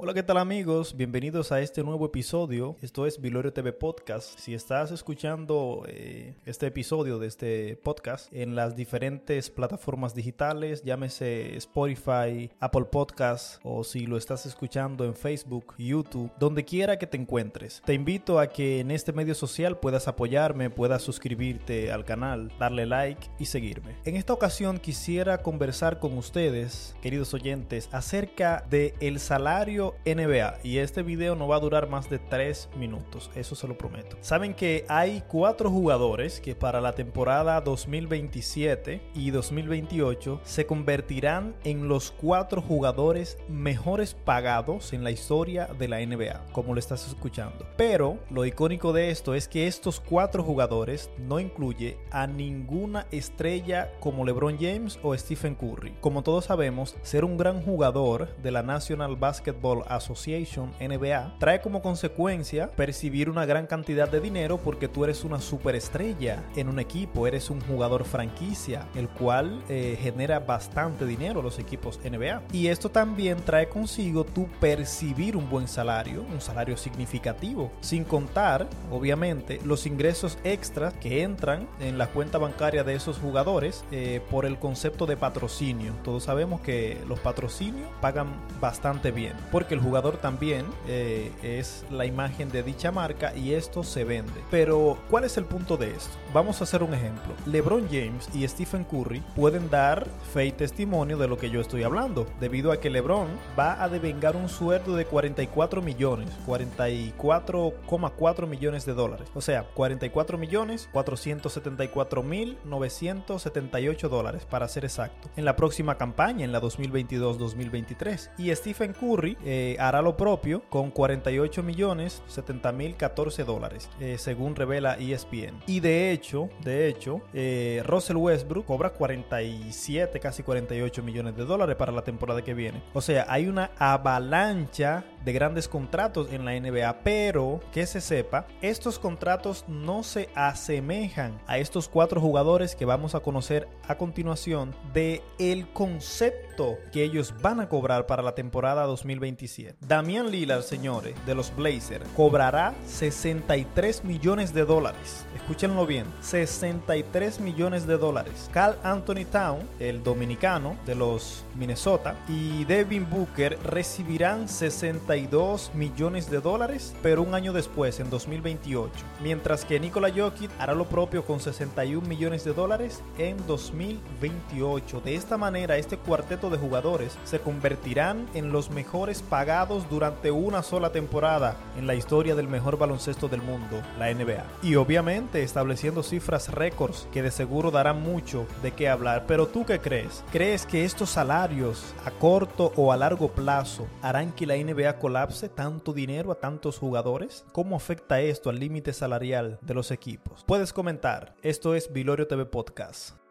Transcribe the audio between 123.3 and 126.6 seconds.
dólares, eh, según revela ESPN. Y de hecho,